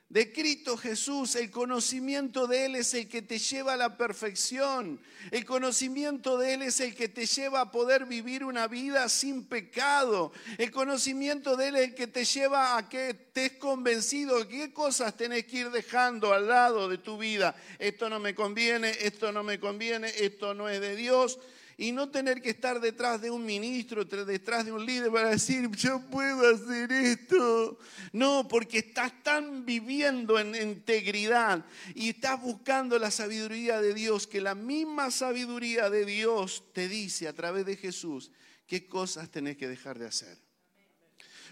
[0.07, 1.35] de Cristo Jesús.
[1.35, 5.01] El conocimiento de Él es el que te lleva a la perfección.
[5.29, 9.43] El conocimiento de Él es el que te lleva a poder vivir una vida sin
[9.43, 10.31] pecado.
[10.57, 14.71] El conocimiento de Él es el que te lleva a que estés convencido de qué
[14.71, 17.53] cosas tenés que ir dejando al lado de tu vida.
[17.77, 21.37] Esto no me conviene, esto no me conviene, esto no es de Dios
[21.79, 25.69] y no tener que estar detrás de un ministro, detrás de un líder para decir,
[25.75, 27.77] yo puedo hacer esto.
[28.11, 31.63] No, porque estás tan viviendo en integridad
[31.93, 37.27] y estás buscando la sabiduría de Dios, que la misma sabiduría de Dios te dice
[37.27, 38.31] a través de Jesús
[38.65, 40.46] qué cosas tenés que dejar de hacer.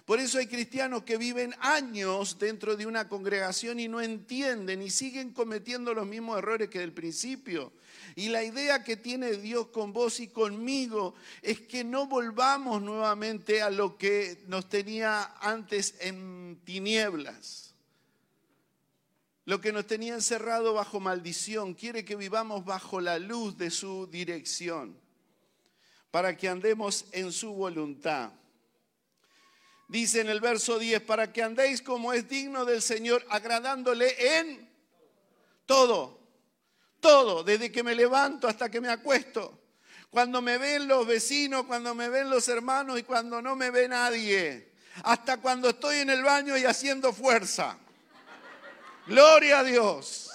[0.05, 4.91] Por eso hay cristianos que viven años dentro de una congregación y no entienden y
[4.91, 7.73] siguen cometiendo los mismos errores que del principio.
[8.15, 13.63] Y la idea que tiene Dios con vos y conmigo es que no volvamos nuevamente
[13.63, 17.73] a lo que nos tenía antes en tinieblas.
[19.45, 21.73] Lo que nos tenía encerrado bajo maldición.
[21.73, 24.99] Quiere que vivamos bajo la luz de su dirección.
[26.11, 28.31] Para que andemos en su voluntad.
[29.87, 34.69] Dice en el verso 10, para que andéis como es digno del Señor, agradándole en
[35.65, 36.25] todo
[37.05, 39.61] todo, desde que me levanto hasta que me acuesto.
[40.09, 43.87] Cuando me ven los vecinos, cuando me ven los hermanos y cuando no me ve
[43.87, 44.71] nadie.
[45.03, 47.77] Hasta cuando estoy en el baño y haciendo fuerza.
[49.05, 50.31] Gloria a Dios.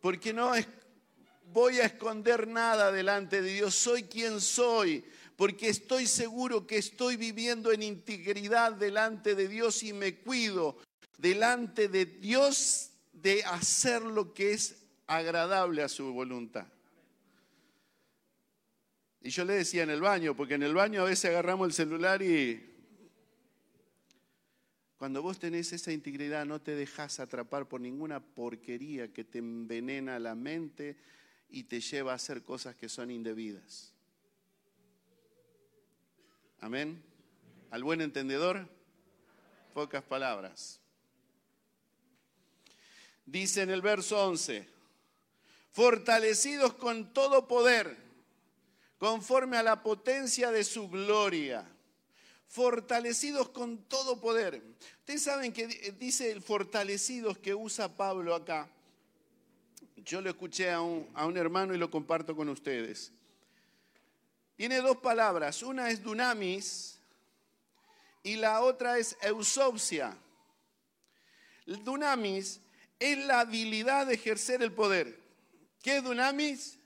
[0.00, 0.52] Porque no
[1.52, 3.76] voy a esconder nada delante de Dios.
[3.76, 5.04] Soy quien soy.
[5.38, 10.76] Porque estoy seguro que estoy viviendo en integridad delante de Dios y me cuido
[11.16, 16.66] delante de Dios de hacer lo que es agradable a su voluntad.
[19.20, 21.72] Y yo le decía en el baño, porque en el baño a veces agarramos el
[21.72, 22.74] celular y
[24.96, 30.18] cuando vos tenés esa integridad no te dejas atrapar por ninguna porquería que te envenena
[30.18, 30.96] la mente
[31.48, 33.94] y te lleva a hacer cosas que son indebidas.
[36.60, 37.02] Amén.
[37.70, 38.68] Al buen entendedor,
[39.74, 40.80] pocas palabras.
[43.26, 44.66] Dice en el verso 11,
[45.72, 47.96] fortalecidos con todo poder,
[48.98, 51.64] conforme a la potencia de su gloria.
[52.48, 54.62] Fortalecidos con todo poder.
[55.00, 55.66] Ustedes saben que
[55.98, 58.68] dice el fortalecidos que usa Pablo acá.
[59.96, 63.12] Yo lo escuché a un, a un hermano y lo comparto con ustedes.
[64.58, 65.62] Tiene dos palabras.
[65.62, 66.98] Una es dunamis
[68.24, 70.18] y la otra es eusopsia.
[71.64, 72.60] dunamis
[72.98, 75.16] es la habilidad de ejercer el poder.
[75.80, 76.76] ¿Qué es dunamis?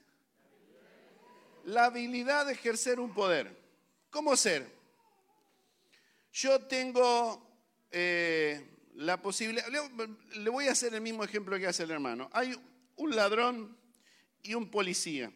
[1.65, 3.59] La habilidad de ejercer un poder.
[4.11, 4.71] ¿Cómo ser?
[6.31, 7.43] Yo tengo
[7.89, 9.65] eh, la posibilidad,
[10.35, 12.29] le voy a hacer el mismo ejemplo que hace el hermano.
[12.33, 12.55] Hay
[12.97, 13.75] un ladrón
[14.43, 15.33] y un policía.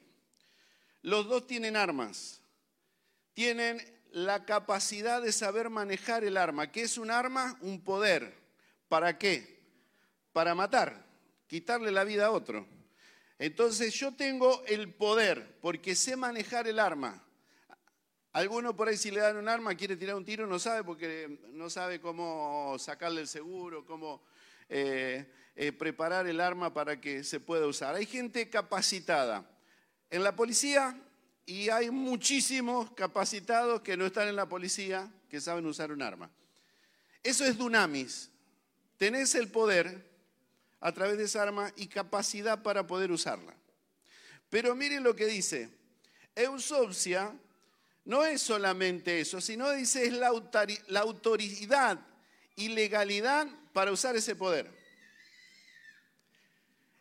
[1.02, 2.42] Los dos tienen armas.
[3.34, 3.82] Tienen
[4.12, 6.72] la capacidad de saber manejar el arma.
[6.72, 7.58] ¿Qué es un arma?
[7.62, 8.34] Un poder.
[8.88, 9.58] ¿Para qué?
[10.32, 11.06] Para matar,
[11.48, 12.68] quitarle la vida a otro.
[13.40, 17.24] Entonces yo tengo el poder porque sé manejar el arma.
[18.34, 21.40] Alguno por ahí si le dan un arma quiere tirar un tiro no sabe porque
[21.54, 24.24] no sabe cómo sacarle el seguro, cómo
[24.70, 27.96] eh, eh, preparar el arma para que se pueda usar.
[27.96, 29.50] Hay gente capacitada
[30.10, 31.00] en la policía
[31.46, 36.30] y hay muchísimos capacitados que no están en la policía que saben usar un arma.
[37.24, 38.30] Eso es dunamis.
[38.98, 40.06] Tenés el poder
[40.80, 43.56] a través de esa arma y capacidad para poder usarla.
[44.50, 45.70] Pero miren lo que dice.
[46.36, 47.34] Eusopsia
[48.06, 50.32] no es solamente eso, sino dice es la,
[50.88, 52.00] la autoridad
[52.56, 54.77] y legalidad para usar ese poder.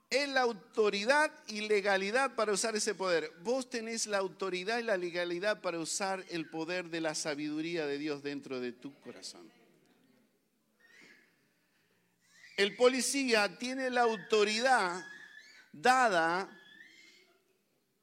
[0.09, 3.33] Es la autoridad y legalidad para usar ese poder.
[3.42, 7.99] Vos tenés la autoridad y la legalidad para usar el poder de la sabiduría de
[7.99, 9.51] Dios dentro de tu corazón.
[12.57, 15.05] El policía tiene la autoridad
[15.73, 16.49] dada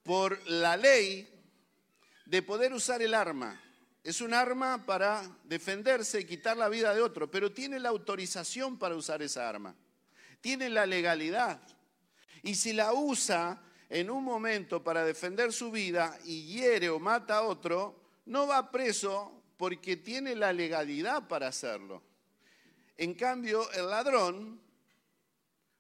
[0.04, 1.28] por la ley
[2.26, 3.60] de poder usar el arma.
[4.04, 8.78] Es un arma para defenderse y quitar la vida de otro, pero tiene la autorización
[8.78, 9.76] para usar esa arma.
[10.42, 11.62] Tiene la legalidad.
[12.44, 17.38] Y si la usa en un momento para defender su vida y hiere o mata
[17.38, 22.04] a otro, no va preso porque tiene la legalidad para hacerlo.
[22.98, 24.62] En cambio, el ladrón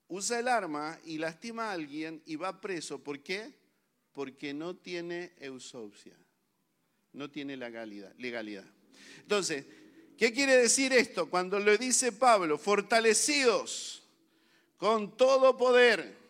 [0.08, 3.04] usa el arma y lastima a alguien y va preso.
[3.04, 3.54] ¿Por qué?
[4.12, 6.18] Porque no tiene eusopsia,
[7.12, 8.66] no tiene legalidad.
[9.20, 9.66] Entonces,
[10.18, 11.30] ¿Qué quiere decir esto?
[11.30, 14.04] Cuando le dice Pablo, fortalecidos
[14.78, 16.23] con todo poder,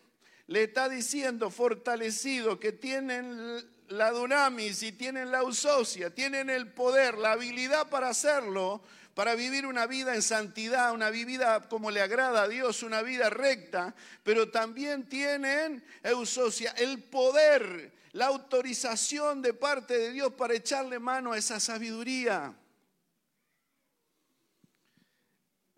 [0.46, 7.16] le está diciendo fortalecidos que tienen la dunamis y tienen la usocia, tienen el poder,
[7.18, 8.82] la habilidad para hacerlo,
[9.14, 13.30] para vivir una vida en santidad, una vida como le agrada a Dios, una vida
[13.30, 20.98] recta, pero también tienen, eusocia, el poder, la autorización de parte de Dios para echarle
[20.98, 22.54] mano a esa sabiduría.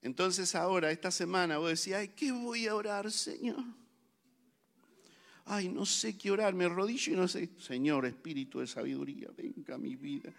[0.00, 3.64] Entonces ahora, esta semana, vos decís, ay, ¿qué voy a orar, Señor?
[5.47, 7.51] Ay, no sé qué orar, me arrodillo y no sé.
[7.59, 10.32] Señor, Espíritu de sabiduría, venga a mi vida.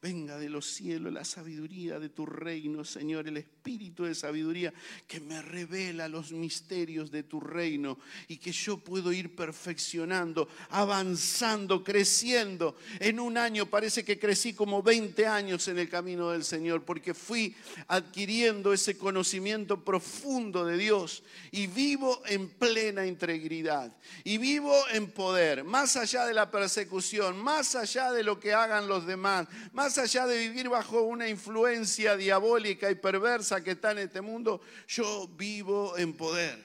[0.00, 4.72] Venga de los cielos la sabiduría de tu reino, Señor, el espíritu de sabiduría
[5.08, 11.82] que me revela los misterios de tu reino y que yo puedo ir perfeccionando, avanzando,
[11.82, 12.76] creciendo.
[13.00, 17.12] En un año parece que crecí como 20 años en el camino del Señor porque
[17.12, 17.56] fui
[17.88, 23.92] adquiriendo ese conocimiento profundo de Dios y vivo en plena integridad
[24.22, 28.86] y vivo en poder, más allá de la persecución, más allá de lo que hagan
[28.86, 33.92] los demás, más más allá de vivir bajo una influencia diabólica y perversa que está
[33.92, 36.62] en este mundo, yo vivo en poder.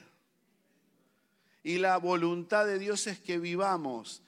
[1.62, 4.20] Y la voluntad de Dios es que vivamos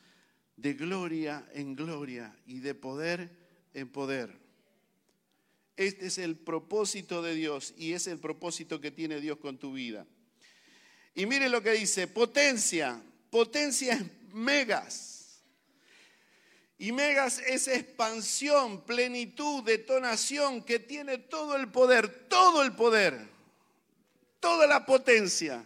[0.57, 3.29] de gloria en gloria y de poder
[3.75, 4.35] en poder.
[5.77, 9.75] Este es el propósito de Dios y es el propósito que tiene Dios con tu
[9.75, 10.07] vida.
[11.15, 15.16] Y mire lo que dice, potencia, potencia es megas.
[16.79, 23.19] Y megas es expansión, plenitud, detonación, que tiene todo el poder, todo el poder,
[24.41, 25.65] toda la potencia,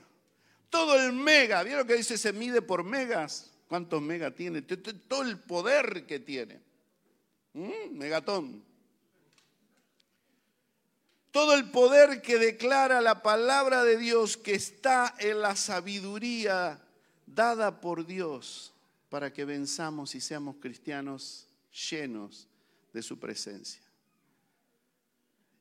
[0.69, 1.65] todo el mega.
[1.65, 3.51] ¿Vieron que dice se mide por megas?
[3.67, 4.63] ¿Cuántos megas tiene?
[4.63, 6.61] Todo el poder que tiene.
[7.55, 7.99] ¿Mm?
[7.99, 8.63] Megatón.
[11.33, 16.81] Todo el poder que declara la palabra de Dios que está en la sabiduría
[17.27, 18.70] dada por Dios
[19.11, 21.49] para que venzamos y seamos cristianos
[21.91, 22.49] llenos
[22.93, 23.83] de su presencia.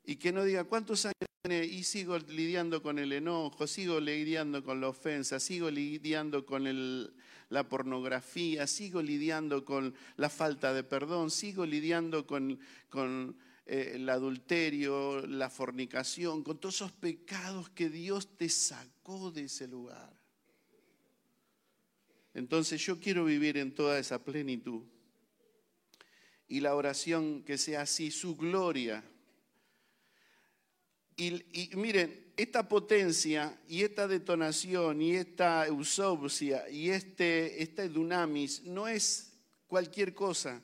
[0.05, 4.63] Y que no diga cuántos años tiene y sigo lidiando con el enojo, sigo lidiando
[4.63, 7.11] con la ofensa, sigo lidiando con
[7.49, 12.59] la pornografía, sigo lidiando con la falta de perdón, sigo lidiando con,
[13.65, 19.67] eh, el adulterio, la fornicación, con todos esos pecados que Dios te sacó de ese
[19.67, 20.18] lugar.
[22.33, 24.83] Entonces yo quiero vivir en toda esa plenitud.
[26.47, 29.03] Y la oración que sea así, su gloria.
[31.15, 38.87] Y, miren, esta potencia y esta detonación y esta eusopsia y este, este dunamis no
[38.87, 39.33] es
[39.67, 40.63] cualquier cosa.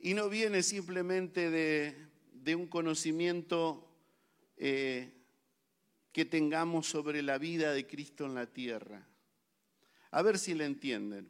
[0.00, 3.88] Y no viene simplemente de, un conocimiento
[4.56, 5.12] eh,
[6.10, 9.06] que tengamos sobre la vida de Cristo en la tierra
[10.12, 11.26] a ver si le entienden.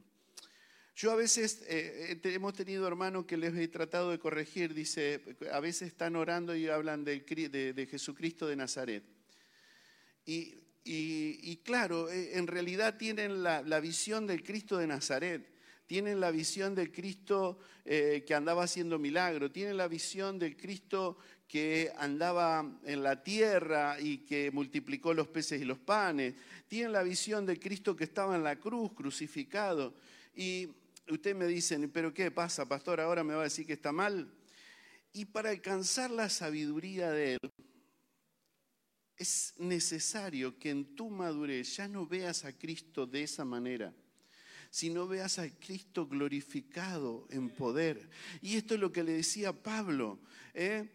[0.95, 5.23] Yo a veces eh, eh, hemos tenido hermanos que les he tratado de corregir, dice,
[5.51, 7.25] a veces están orando y hablan de,
[7.91, 9.05] Jesucristo de Nazaret.
[10.27, 15.49] Y, claro, eh, en realidad tienen la, visión del Cristo de Nazaret,
[15.87, 21.19] tienen la visión del Cristo que andaba haciendo milagro, tienen la visión del Cristo
[21.49, 26.35] que andaba en la tierra y que multiplicó los peces y los panes.
[26.69, 29.95] Tienen la visión de Cristo que estaba en la cruz, crucificado.
[30.35, 30.69] Y
[31.11, 33.01] ustedes me dicen, pero ¿qué pasa, pastor?
[33.01, 34.33] Ahora me va a decir que está mal.
[35.13, 37.53] Y para alcanzar la sabiduría de Él,
[39.17, 43.95] es necesario que en tu madurez ya no veas a Cristo de esa manera,
[44.71, 48.09] sino veas a Cristo glorificado en poder.
[48.41, 50.19] Y esto es lo que le decía Pablo.
[50.55, 50.89] ¿eh?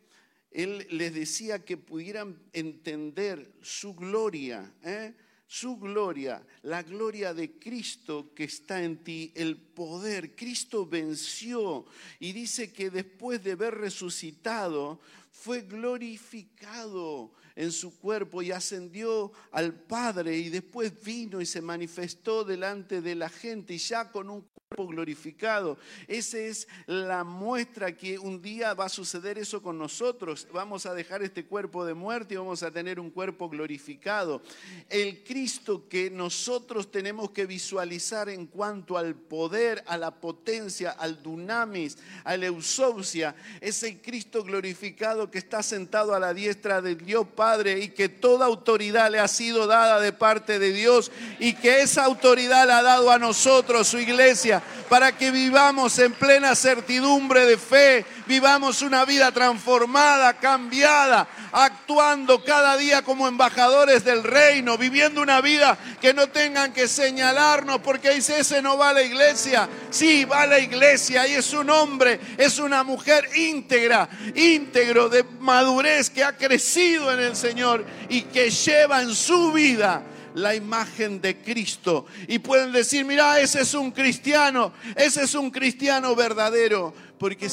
[0.52, 5.14] Él les decía que pudieran entender su gloria, ¿eh?
[5.48, 10.36] su gloria, la gloria de Cristo que está en ti, el poder.
[10.36, 11.86] Cristo venció
[12.20, 15.00] y dice que después de haber resucitado,
[15.40, 22.44] fue glorificado en su cuerpo y ascendió al Padre y después vino y se manifestó
[22.44, 25.78] delante de la gente y ya con un cuerpo glorificado.
[26.08, 30.46] Esa es la muestra que un día va a suceder eso con nosotros.
[30.52, 34.42] Vamos a dejar este cuerpo de muerte y vamos a tener un cuerpo glorificado.
[34.90, 41.24] El Cristo que nosotros tenemos que visualizar en cuanto al poder, a la potencia, al
[41.24, 46.98] dunamis, a la eusopsia, es el Cristo glorificado que está sentado a la diestra del
[46.98, 51.54] Dios Padre y que toda autoridad le ha sido dada de parte de Dios y
[51.54, 56.56] que esa autoridad la ha dado a nosotros, su iglesia para que vivamos en plena
[56.56, 64.78] certidumbre de fe, vivamos una vida transformada, cambiada, actuando cada día como embajadores del reino,
[64.78, 69.04] viviendo una vida que no tengan que señalarnos porque dice, ese no va a la
[69.04, 69.68] iglesia.
[69.90, 75.24] Sí, va a la iglesia y es un hombre, es una mujer íntegra, íntegro, de
[75.40, 80.04] madurez, que ha crecido en el Señor y que lleva en su vida
[80.36, 82.06] la imagen de Cristo.
[82.28, 87.50] Y pueden decir, mira, ese es un cristiano, ese es un cristiano verdadero, porque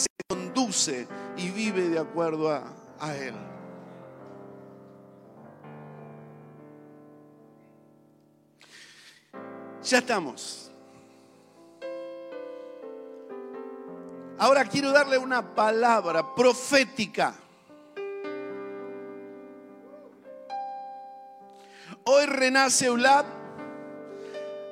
[0.55, 2.63] conduce y vive de acuerdo a,
[3.01, 3.35] a Él.
[9.83, 10.71] Ya estamos.
[14.39, 17.35] Ahora quiero darle una palabra profética
[22.07, 23.25] Hoy renace Eulab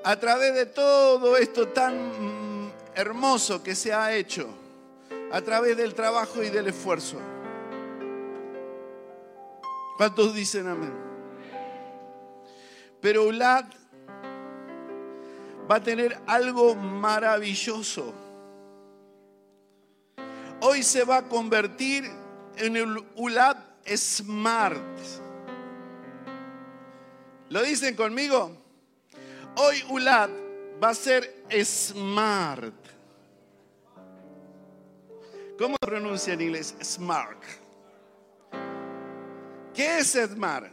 [0.04, 4.48] a través de todo esto tan mm, hermoso que se ha hecho,
[5.32, 7.18] a través del trabajo y del esfuerzo.
[9.96, 10.92] ¿Cuántos dicen amén?
[13.00, 13.64] Pero Eulab
[15.70, 18.12] va a tener algo maravilloso.
[20.60, 22.08] Hoy se va a convertir
[22.56, 23.56] en el Ulab
[23.86, 24.78] Smart.
[27.48, 28.56] ¿Lo dicen conmigo?
[29.56, 30.30] Hoy ULAD
[30.82, 32.81] va a ser smart.
[35.62, 36.74] ¿Cómo se pronuncia en inglés?
[36.82, 37.40] Smart.
[39.72, 40.72] ¿Qué es smart?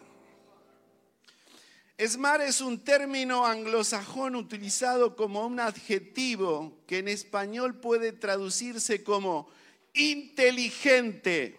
[2.03, 9.47] Smart es un término anglosajón utilizado como un adjetivo que en español puede traducirse como
[9.93, 11.55] inteligente,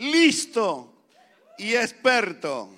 [0.00, 0.92] listo
[1.58, 2.70] y experto.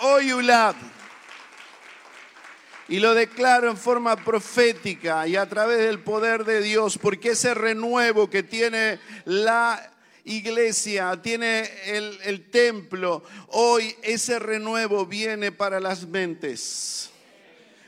[0.06, 0.74] Hoy Ulab.
[2.88, 7.54] Y lo declaro en forma profética y a través del poder de Dios, porque ese
[7.54, 9.90] renuevo que tiene la
[10.24, 17.08] iglesia, tiene el, el templo, hoy ese renuevo viene para las mentes.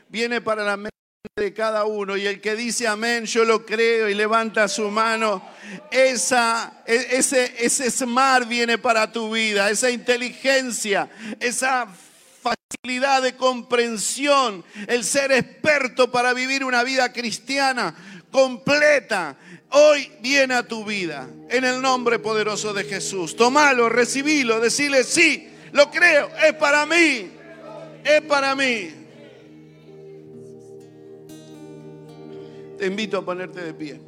[0.08, 0.96] Viene para la mente
[1.36, 5.46] de cada uno y el que dice amén, yo lo creo y levanta su mano,
[5.90, 11.86] esa, e, ese, ese smart viene para tu vida, esa inteligencia, esa
[12.46, 17.94] facilidad de comprensión, el ser experto para vivir una vida cristiana
[18.30, 19.36] completa,
[19.70, 23.34] hoy viene a tu vida en el nombre poderoso de Jesús.
[23.34, 27.30] Tomalo, recibilo, decirle sí, lo creo, es para mí,
[28.04, 28.90] es para mí.
[32.78, 34.05] Te invito a ponerte de pie.